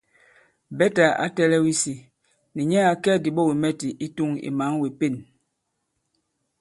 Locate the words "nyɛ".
2.71-2.81